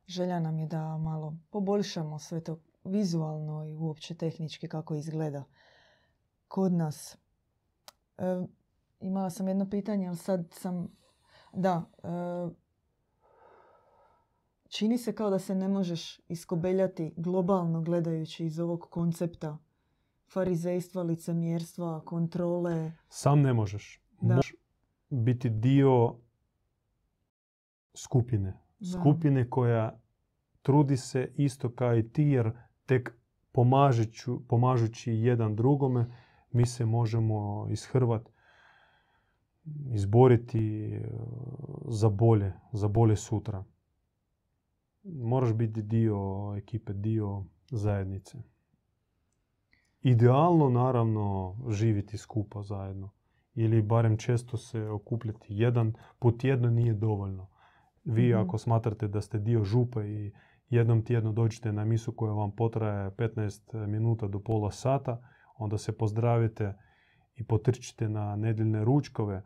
[0.09, 5.43] Želja nam je da malo poboljšamo sve to vizualno i uopće tehnički kako izgleda
[6.47, 7.17] kod nas.
[8.17, 8.45] E,
[8.99, 10.87] imala sam jedno pitanje, ali sad sam...
[11.53, 12.09] Da, e,
[14.67, 19.57] čini se kao da se ne možeš iskobeljati globalno gledajući iz ovog koncepta
[20.27, 22.91] farizejstva, licemjerstva, kontrole.
[23.09, 24.01] Sam ne možeš.
[24.21, 24.35] Da.
[24.35, 24.55] Možeš
[25.09, 26.15] biti dio
[27.95, 28.68] skupine.
[28.83, 29.99] Skupine koja
[30.61, 32.51] trudi se isto kao i ti jer
[32.85, 33.13] tek
[34.47, 36.05] pomažući jedan drugome
[36.51, 38.29] mi se možemo ishrvat,
[39.91, 41.01] izboriti e,
[41.87, 43.63] za bolje, za bolje sutra.
[45.03, 46.17] Moraš biti dio
[46.57, 48.37] ekipe, dio zajednice.
[50.01, 53.09] Idealno, naravno, živjeti skupa zajedno.
[53.55, 55.47] Ili barem često se okupljati.
[55.49, 57.47] Jedan put tjedno nije dovoljno.
[58.05, 58.39] Vi Mhm.
[58.39, 60.31] ako smatrate da ste dio župe i
[60.69, 65.21] jednom tjedno dođete na misu koja vam potraje 15 minuta do pola sata,
[65.57, 66.73] onda se pozdravite
[67.35, 69.41] i potrčite na nedjeljne ručkove,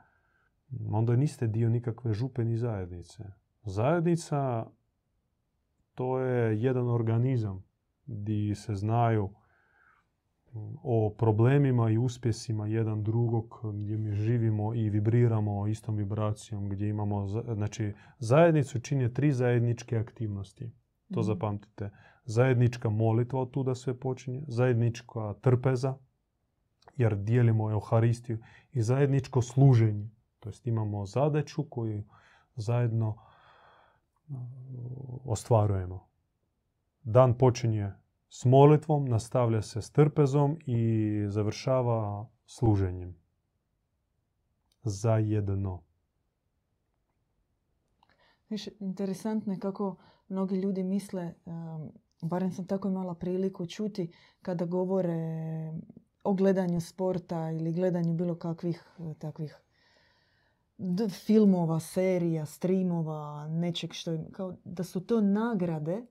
[0.92, 3.24] onda niste dio nikakve župe ni zajednice.
[3.64, 4.66] Zajednica
[5.96, 7.64] to je jedan organizam
[8.06, 9.30] gdje se znaju
[10.84, 17.28] o problemima i uspjesima jedan drugog, gdje mi živimo i vibriramo istom vibracijom, gdje imamo,
[17.28, 20.72] znači zajednicu čine tri zajedničke aktivnosti.
[21.14, 21.26] To Mhm.
[21.28, 21.90] zapamtite.
[22.26, 25.96] Zajednička molitva od tuda sve počinje, zajednička trpeza,
[26.96, 28.38] jer dijelimo Euharistiju,
[28.72, 30.10] i zajedničko služenje.
[30.40, 32.04] To jest imamo zadaću koju
[32.56, 33.18] zajedno
[35.26, 36.08] ostvarujemo.
[37.04, 37.92] Dan počinje
[38.36, 43.16] s molitvom, nastavlja se s trpezom i završava služenjem.
[44.84, 45.82] Zajedno.
[48.50, 49.96] Viš, interesantno je kako
[50.30, 51.34] mnogi ljudi misle,
[52.22, 55.18] barem sam tako imala priliku čuti, kada govore
[56.24, 59.62] o gledanju sporta ili gledanju bilo kakvih e, takvih
[61.26, 66.06] filmova, serija, streamova, nečeg što je, kao da su to nagrade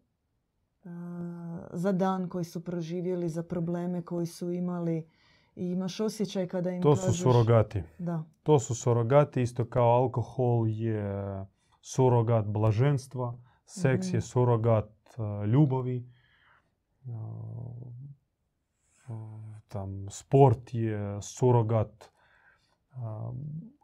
[1.72, 5.08] za dan koji su proživjeli, za probleme koji su imali
[5.56, 7.20] i imaš osjećaj kada im To su kažeš...
[7.20, 7.82] surogati.
[7.98, 11.44] Da, To su surogati, isto kao alkohol je
[11.80, 14.16] surogat blaženstva, seks Mhm.
[14.16, 16.08] je surogat uh, ljubavi,
[17.04, 17.12] uh,
[19.68, 22.10] tam sport je surogat
[22.90, 23.36] uh,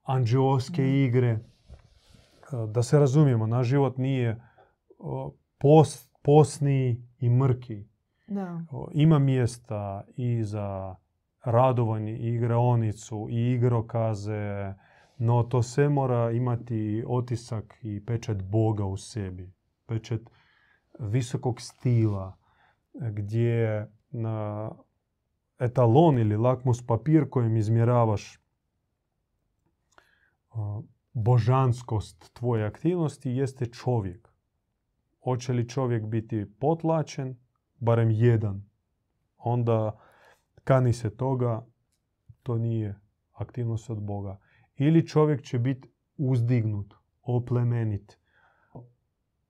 [0.04, 0.90] anđeoske Mhm.
[0.94, 1.38] igre.
[2.68, 4.42] Da se razumijemo, naš život nije
[4.98, 7.85] uh, pos, posni i mrki.
[8.27, 8.64] da.
[8.93, 10.97] Ima mjesta i za
[11.45, 14.75] radovanje, i igraonicu, i igrokaze,
[15.19, 19.53] no to sve mora imati otisak i pečat Boga u sebi.
[19.87, 20.21] Pečat
[20.99, 22.37] visokog stila,
[22.95, 24.71] gdje na
[25.59, 28.41] etalon ili lakmus papir kojim izmjeravaš
[31.12, 34.29] božanskost tvoje aktivnosti jeste čovjek.
[35.24, 37.37] Hoće li čovjek biti potlačen,
[37.78, 38.68] barem jedan,
[39.38, 40.00] onda
[40.64, 41.66] kani se toga,
[42.42, 43.00] to nije
[43.33, 44.38] aktivnost od Boga.
[44.76, 48.18] Ili čovjek će biti uzdignut, oplemenit.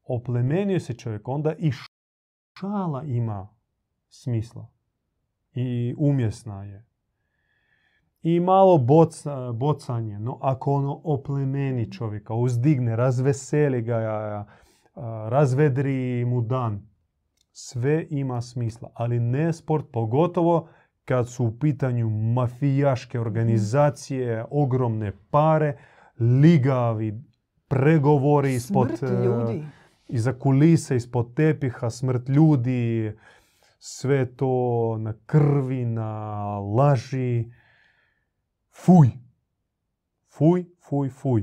[0.05, 1.73] Oplemenio se čovjek, onda i
[2.59, 3.49] šala ima
[4.09, 4.69] smisla.
[5.53, 6.85] I umjesna je.
[8.23, 14.47] I malo boca, bocanje, no ako ono oplemeni čovjeka, uzdigne, razveseli ga,
[15.29, 16.89] razvedri mu dan,
[17.53, 20.69] sve ima smisla, ali ne sport, pogotovo
[21.05, 25.77] kad su u pitanju mafijaške organizacije, ogromne pare,
[26.43, 27.23] ligavi,
[27.69, 29.65] pregovori ispod, e, ljudi.
[30.09, 33.13] iza kulise, ispod tepiha, smrt ljudi,
[33.79, 36.11] sve to na krvi, na
[36.59, 37.51] laži.
[38.85, 39.09] Fuj!
[40.29, 41.43] Fuj, fuj, fuj.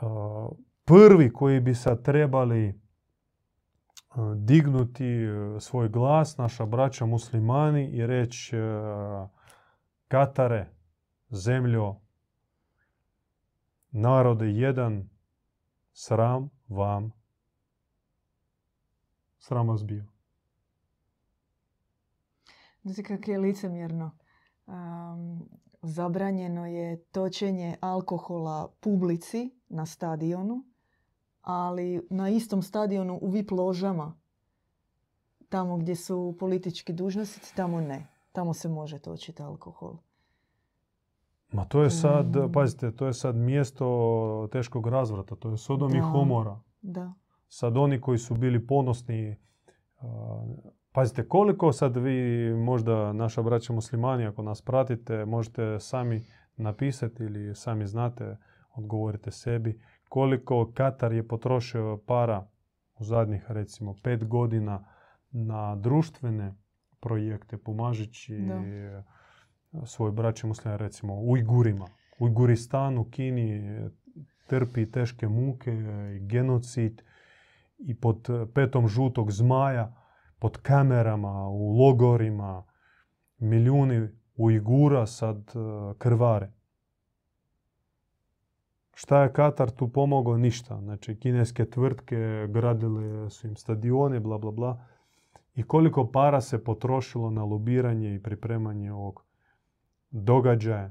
[0.00, 0.50] Uh,
[0.84, 8.56] Prvi koji bi sad trebali uh, dignuti uh, svoj glas, naša braća muslimani i reći
[8.58, 9.28] uh,
[10.08, 10.70] Katare,
[11.30, 11.96] zemljo,
[13.90, 15.08] narode jedan,
[15.92, 17.12] sram vam,
[19.38, 20.04] sram vas bio.
[22.82, 24.18] Znate kako je licemjerno.
[25.82, 30.64] Zabranjeno je točenje alkohola publici na stadionu,
[31.44, 34.14] ali na istom stadionu u VIP ložama,
[35.48, 38.06] tamo gdje su politički dužnosnici, tamo ne.
[38.32, 39.96] Tamo se može točiti alkohol.
[41.52, 42.52] Ma to je sad, Mm.
[42.52, 46.06] pazite, to je sad mjesto teškog razvrata, to je Sodom i Da.
[46.06, 46.60] Homora.
[46.82, 47.12] Da.
[47.48, 49.36] Sad oni koji su bili ponosni
[50.92, 56.24] Pazite, koliko sad vi, možda naša braća muslimani, ako nas pratite, možete sami
[56.56, 58.36] napisati ili sami znate,
[58.74, 59.80] odgovorite sebi,
[60.14, 62.46] koliko Katar je potrošio para
[62.98, 64.84] u zadnjih, recimo, pet godina
[65.30, 66.54] na društvene
[67.00, 69.86] projekte, pomažući Da.
[69.86, 71.86] svoj braći muslimani, recimo, Ujgurima.
[72.18, 73.80] Ujguristan u Kini
[74.46, 75.72] trpi teške muke
[76.16, 77.02] i genocid
[77.78, 79.94] i pod petom žutog zmaja,
[80.38, 82.64] pod kamerama, u logorima,
[83.38, 86.52] milijuni Ujgura sad eh, krvare.
[88.94, 90.36] Šta je Katar tu pomogao?
[90.36, 90.80] Ništa.
[90.80, 94.86] Znači, kineske tvrtke gradile su im stadione, bla, bla, bla.
[95.54, 99.24] I koliko para se potrošilo na lobiranje i pripremanje ovog
[100.10, 100.90] događaja.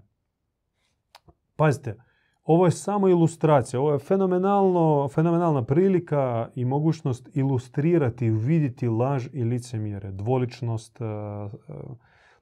[1.55, 1.97] Pazite,
[2.43, 3.79] ovo je samo ilustracija.
[3.79, 11.09] Ovo je fenomenalno, fenomenalna prilika i mogućnost ilustrirati, vidjeti laž i licemjere, dvoličnost, e, e,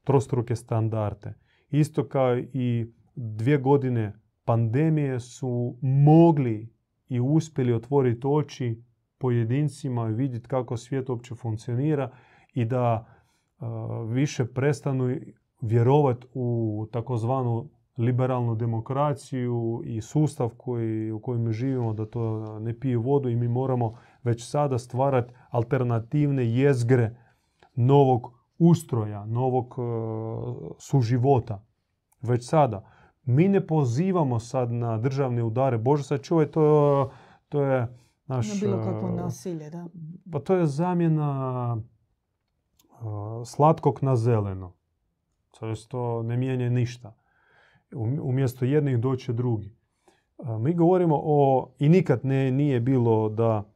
[0.03, 1.33] trostruke standarde.
[1.69, 4.13] Isto kao i dvije godine
[4.51, 6.69] pandemije su mogli
[7.09, 8.83] i uspjeli otvoriti oči
[9.17, 12.11] pojedincima i vidjeti kako svijet uopće funkcionira
[12.53, 13.65] i da e,
[14.07, 15.15] više prestanu
[15.61, 22.97] vjerovati u takozvanu liberalnu demokraciju i sustav koji, u kojem živimo da to ne pije
[22.97, 23.93] vodu i mi moramo
[24.23, 27.15] već sada stvarati alternativne jezgre
[27.75, 29.81] novog ustroja, novog e,
[30.79, 31.63] suživota.
[32.21, 32.91] Već sada.
[33.23, 35.77] Mi ne pozivamo sad na državne udare.
[35.77, 37.11] Bože sačuvaj, to,
[37.49, 37.87] to je
[38.25, 38.61] naš...
[38.61, 39.87] Na bilo kakvo e, nasilje, da.
[40.31, 42.95] Pa to je zamjena e,
[43.45, 44.73] slatkog na zeleno.
[45.59, 47.15] To to ne mijenja ništa.
[47.91, 49.75] Um- Umjesto jednih doće drugi.
[50.39, 53.71] E, Mi govorimo o, i nikad ne, nije bilo da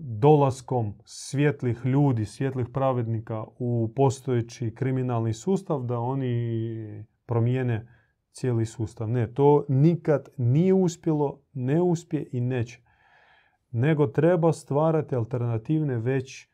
[0.00, 7.93] dolaskom svjetlih ljudi, svjetlih pravednika u postojeći kriminalni sustav, da oni promijene
[8.34, 9.08] cijeli sustav.
[9.08, 12.80] Ne, to nikad nije uspjelo, ne uspije i neće.
[13.70, 16.48] Nego treba stvarati alternativne već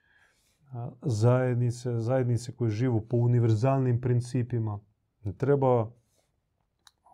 [1.02, 4.78] zajednice, zajednice koje živu po univerzalnim principima.
[5.24, 5.80] Ne treba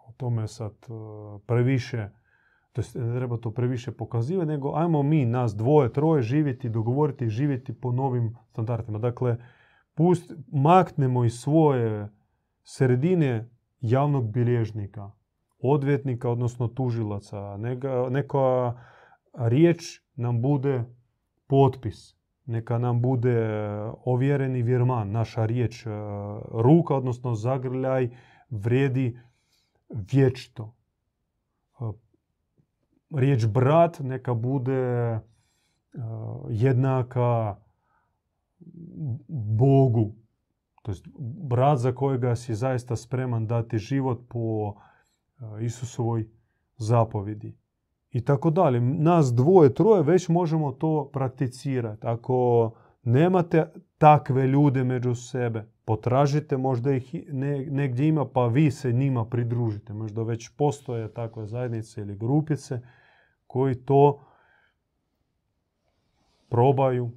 [0.08, 0.72] o tome sad
[1.46, 2.08] previše,
[2.72, 7.28] to jest ne treba to previše pokazivati, nego ajmo mi, nas dvoje, troje, živjeti, dogovoriti
[7.28, 8.98] živjeti po novim standardima.
[8.98, 9.36] Dakle,
[9.94, 12.08] pust, maknemo iz svoje
[12.62, 15.10] sredine javnog bilježnika,
[15.58, 17.56] odvjetnika, odnosno tužilaca.
[17.56, 18.74] Neka, neka
[19.34, 20.84] riječ nam bude
[21.46, 22.16] potpis.
[22.46, 23.48] Neka nam bude
[24.04, 25.90] ovjereni vjerman, naša riječ, e,
[26.50, 28.10] ruka, odnosno zagrljaj,
[28.50, 29.18] vrijedi
[29.88, 30.74] vječito.
[31.80, 31.84] E,
[33.14, 35.20] Riječ brat neka bude e,
[36.50, 37.56] jednaka
[39.28, 40.14] Bogu.
[40.86, 41.04] To jest
[41.48, 44.74] brat za kojega si zaista spreman dati život po
[45.40, 46.28] e, Isusovoj
[46.76, 47.56] zapovjedi.
[48.10, 48.80] I tako dalje.
[48.80, 52.06] Nas dvoje, troje već možemo to prakticirati.
[52.06, 52.70] Ako
[53.02, 57.14] nemate takve ljude među sebe, potražite, možda ih
[57.70, 59.92] negdje ima, pa vi se njima pridružite.
[59.92, 62.80] Možda već postoje takve zajednice ili grupice
[63.46, 64.20] koji to
[66.48, 67.10] probaju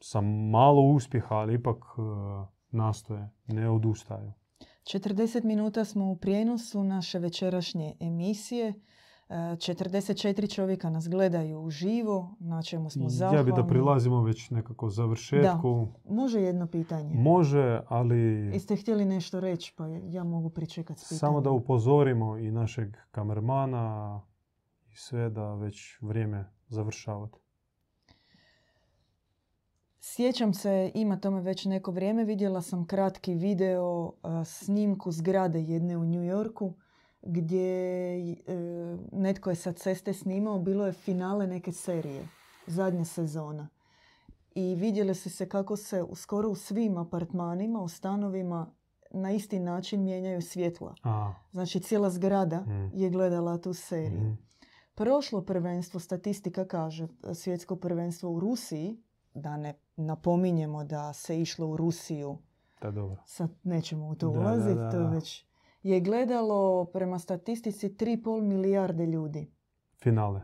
[0.00, 0.20] sa
[0.50, 2.00] malo uspjeha, ali ipak e,
[2.70, 4.32] nastoje, ne odustaju.
[4.84, 8.74] 40 minuta smo u prijenosu naše večerašnje emisije.
[9.28, 13.38] E, 44 čovjeka nas gledaju uživo, na čemu smo zahvalni.
[13.38, 15.88] Ja bi da prilazimo već nekako završetku.
[16.08, 17.14] Može jedno pitanje.
[17.14, 18.18] Može, ali
[18.52, 21.18] Jeste htjeli nešto reći, pa ja mogu pričekati s pitanjem.
[21.18, 24.20] samo da upozorimo i našeg kamermana
[24.92, 27.38] i sve da već vrijeme završavati.
[30.00, 33.82] Sjećam se, ima tome već neko vrijeme, vidjela sam kratki video
[34.22, 36.74] a, snimku zgrade jedne u New Yorku
[37.22, 37.68] gdje
[38.20, 38.34] e,
[39.12, 42.28] netko je sa ceste snimao, bilo je finale neke serije,
[42.66, 43.68] zadnja sezona.
[44.54, 48.74] I vidjeli su se kako se u- skoro u svim apartmanima, u stanovima
[49.10, 50.94] na isti način mijenjaju svjetla.
[51.04, 52.90] A, Znači cijela zgrada Mm.
[52.94, 54.20] je gledala tu seriju.
[54.20, 54.32] mhm.
[54.94, 59.02] Prošlo prvenstvo, statistika kaže, svjetsko prvenstvo u Rusiji,
[59.34, 62.38] da ne napominjemo da se išlo u Rusiju,
[62.82, 63.22] Da, dobro.
[63.26, 65.46] sad nećemo u to Da, da, ulaziti, da, to već,
[65.82, 69.52] je gledalo prema statistici 3,5 milijarde ljudi.
[69.96, 70.40] Finale.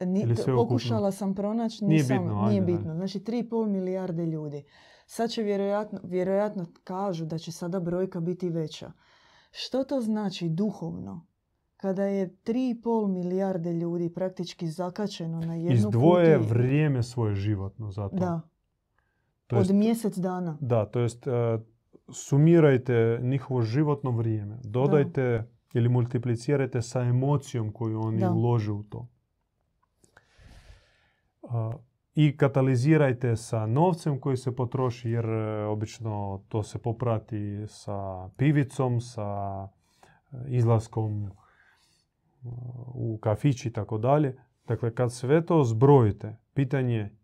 [0.00, 2.94] Ni- Ili pokušala sam pronaći, Nije nisam, bitno, nije ajde, bitno.
[2.94, 4.64] Znači 3,5 milijarde ljudi.
[5.06, 8.92] Sad će vjerojatno, vjerojatno kažu da će sada brojka biti veća.
[9.50, 11.26] Što to znači duhovno?
[11.80, 18.08] Kada je 3,5 milijarde ljudi praktički zakačeno na jednu Izdvoje kutiju- vrijeme svoje životno za
[18.08, 18.16] to.
[18.16, 18.40] Da.
[19.46, 20.58] To Od jest- mjesec dana.
[20.60, 21.58] Da, to jest e,
[22.10, 24.58] sumirajte njihovo životno vrijeme.
[24.62, 28.30] Dodajte ili multiplicirajte sa emocijom koju oni Da.
[28.30, 29.08] ulože u to.
[31.44, 31.72] A,
[32.14, 36.14] I katalizirajte sa novcem koji se potroši, jer e, obično
[36.48, 37.96] to se poprati sa
[38.30, 39.28] pivicom, sa
[39.62, 41.30] e, izlaskom
[42.94, 44.36] u kafić i tako dalje.
[44.66, 47.16] Dakle, kad sve to zbrojite, pitanje je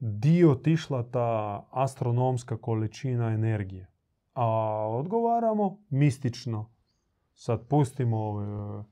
[0.00, 3.90] di otišla ta astronomska količina energije.
[4.34, 4.46] A
[4.88, 6.70] odgovaramo mistično.
[7.32, 8.84] Sad pustimo ove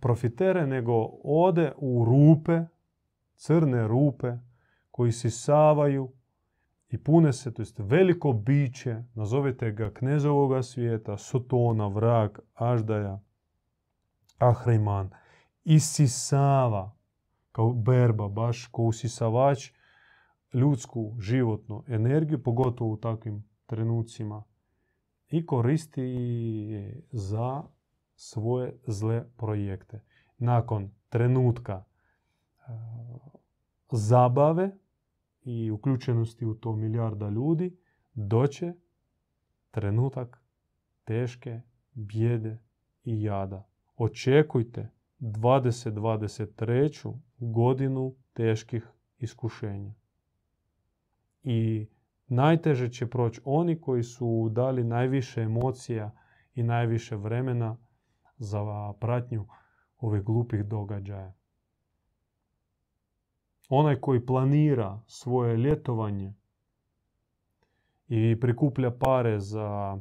[0.00, 2.64] profitere, nego ode u rupe,
[3.34, 4.32] crne rupe,
[4.90, 6.12] koji sisavaju
[6.88, 13.20] i pune se, to jest veliko biće, nazovite ga knezovoga svijeta, Sotona, vrag, Aždaja,
[14.38, 15.10] Ahriman,
[15.64, 16.96] isisava
[17.52, 19.72] kao berba, baš kao usisavač,
[20.52, 24.44] ljudsku životnu energiju, pogotovo u takvim trenucima,
[25.30, 26.02] i koristi
[27.10, 27.62] za
[28.16, 30.02] svoje zle projekte.
[30.38, 31.84] Nakon trenutka
[33.90, 34.76] zabave
[35.42, 37.76] i uključenosti u to milijarda ljudi,
[38.14, 38.74] doće
[39.70, 40.42] trenutak
[41.04, 41.60] teške
[41.92, 42.58] bijede
[43.04, 43.68] i jada.
[43.98, 44.90] Očekujte
[45.20, 47.18] 2023.
[47.38, 48.88] godinu teških
[49.18, 49.94] iskušenja.
[51.42, 51.88] I
[52.26, 56.10] najteže će proći oni koji su dali najviše emocija
[56.54, 57.76] i najviše vremena
[58.38, 59.46] za pratnju
[59.98, 61.34] ovih glupih događaja.
[63.68, 66.34] Onaj koji planira svoje ljetovanje
[68.08, 69.98] i prikuplja pare za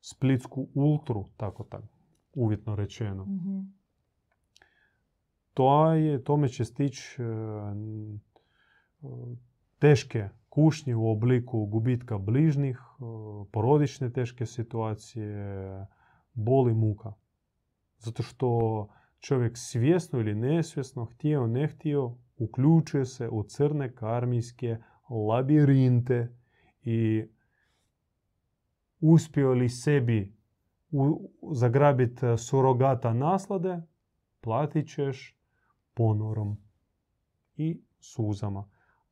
[0.00, 1.93] splitsku ultru, tako tako,
[2.34, 3.60] uvjetno rečeno, Mhm.
[5.54, 7.26] to je, tome će stići e,
[9.78, 13.02] teške kušnje u obliku gubitka bližnjih, e,
[13.52, 15.86] porodične teške situacije,
[16.34, 17.12] boli muka.
[17.98, 18.88] Zato što
[19.20, 24.76] čovjek svjesno ili nesvjesno, htio ne htio, uključuje se u crne karmijske
[25.28, 26.36] labirinte
[26.82, 27.24] i
[29.00, 30.34] uspio li sebi
[30.94, 33.82] u, zagrabiti surogata naslade,
[34.40, 35.38] platit ćeš
[35.94, 36.56] ponorom
[37.56, 38.68] i suzama.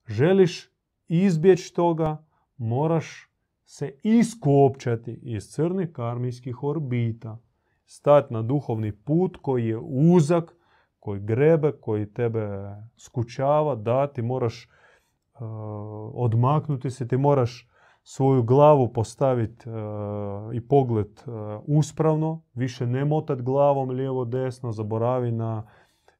[0.06, 0.70] Želiš
[1.08, 2.24] izbjeći toga,
[2.56, 3.30] moraš
[3.64, 7.38] se iskopčati iz crnih karmijskih orbita.
[7.84, 10.56] Stati na duhovni put koji je uzak,
[10.98, 12.48] koji grebe, koji tebe
[12.96, 14.68] skučava, da ti moraš
[15.34, 15.40] uh,
[16.14, 17.71] odmaknuti se, ti moraš
[18.02, 19.74] svoju glavu postaviti uh,
[20.54, 21.34] i pogled uh,
[21.66, 25.66] uspravno, više ne motat glavom lijevo desno, zaboravi na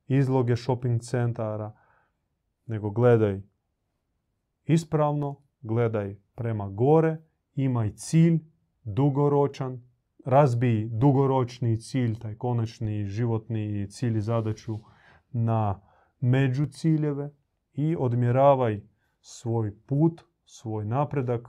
[0.07, 1.73] izloge shopping centara,
[2.67, 3.41] nego gledaj
[4.65, 7.17] ispravno, gledaj prema gore,
[7.55, 8.41] imaj cilj
[8.85, 9.83] dugoročan,
[10.25, 14.79] razbij dugoročni cilj, taj konačni životni cilj i zadaću
[15.31, 15.81] na
[16.21, 17.31] među ciljeve
[17.73, 18.81] i odmjeravaj
[19.21, 21.49] svoj put, svoj napredak,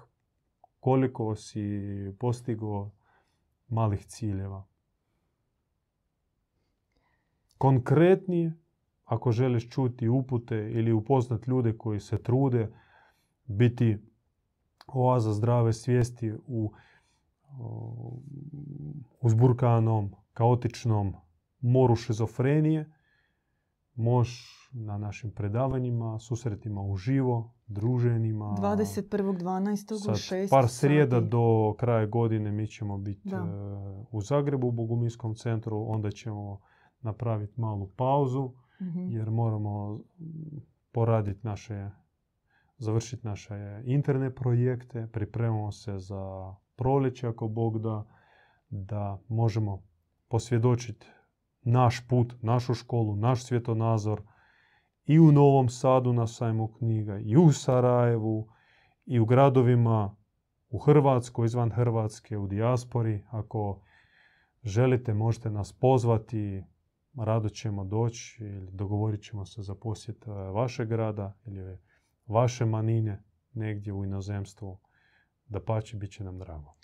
[0.83, 1.61] koliko si
[2.19, 2.91] postigao
[3.67, 4.67] malih ciljeva.
[7.57, 8.53] Konkretnije,
[9.05, 12.73] ako želiš čuti upute ili upoznat ljude koji se trude
[13.45, 13.97] biti
[14.87, 16.71] oaza zdrave svijesti u
[19.21, 21.13] uzburkanom, kaotičnom
[21.61, 22.91] moru šizofrenije,
[23.95, 28.45] možeš na našim predavanjima, susretima uživo, druženjima.
[28.55, 29.93] 21.12.
[29.93, 31.27] u Sad 6 par srijeda sati.
[31.27, 33.37] do kraja godine mi ćemo biti Da.
[33.37, 33.41] e,
[34.11, 36.59] u Zagrebu u Boguminskom centru, onda ćemo
[37.01, 38.51] napraviti malu pauzu
[38.81, 39.09] Mhm.
[39.09, 39.99] jer moramo
[40.91, 41.89] poraditi naše,
[42.77, 43.53] završiti naše
[43.85, 48.05] interne projekte, pripremamo se za proljeće ako Bog da,
[48.69, 49.83] da možemo
[50.27, 51.07] posvjedočiti
[51.61, 54.21] naš put, našu školu, naš svjetonazor
[55.05, 58.47] i u Novom Sadu na sajmu knjiga, i u Sarajevu,
[59.05, 60.15] i u gradovima
[60.69, 63.23] u Hrvatskoj, izvan Hrvatske, u dijaspori.
[63.29, 63.81] Ako
[64.63, 66.63] želite, možete nas pozvati,
[67.17, 71.77] rado ćemo doći ili dogovorit ćemo se za posjet e, vašeg grada ili
[72.27, 73.23] vaše manine
[73.53, 74.79] negdje u inozemstvu.
[75.45, 76.75] Da pače, bit će nam drago.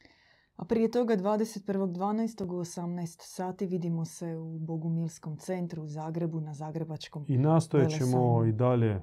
[0.60, 2.44] A prije toga 21.12.
[2.44, 7.26] u 18 sati vidimo se u Bogumilskom centru u Zagrebu na Zagrebačkom.
[7.28, 9.02] I nastojat ćemo i dalje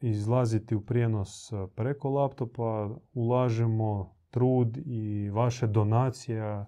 [0.00, 6.66] izlaziti u prijenos e, preko laptopa, ulažemo trud i vaše donacije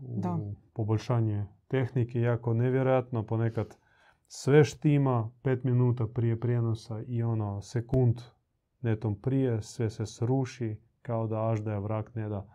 [0.00, 0.38] u Da.
[0.72, 2.20] poboljšanje tehnike.
[2.20, 3.76] Jako nevjerojatno, ponekad
[4.26, 8.20] sve štima pet minuta prije prijenosa i ono sekund
[8.80, 12.54] netom prije, sve se sruši, kao da aždaja vrak ne da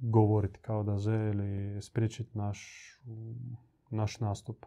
[0.00, 2.90] govoriti, kao da želi spriječiti naš,
[3.90, 4.66] naš nastup.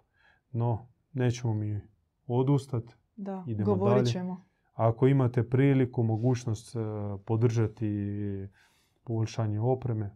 [0.51, 1.81] No, nećemo mi
[2.27, 2.95] odustati.
[3.15, 4.05] Da, Idemo govorit dalje.
[4.11, 4.45] ćemo.
[4.73, 6.79] Ako imate priliku, mogućnost e,
[7.25, 7.87] podržati
[9.03, 10.15] poboljšanje opreme,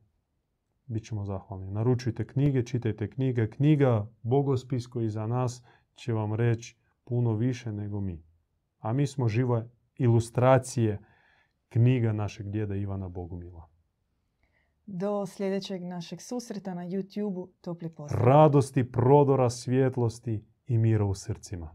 [0.86, 1.72] bit ćemo zahvalni.
[1.72, 3.50] Naručujte knjige, čitajte knjige.
[3.50, 5.64] Knjiga Bogospis koji za nas
[5.96, 8.24] će vam reći puno više nego mi.
[8.80, 11.00] A mi smo žive ilustracije
[11.70, 13.75] knjiga našeg djeda Ivana Bogumila.
[14.86, 17.50] Do sljedećeg našeg susreta na YouTube-u.
[17.62, 18.26] Topli pozdrav.
[18.26, 21.72] Radosti, prodora, svjetlosti i mira u srcima.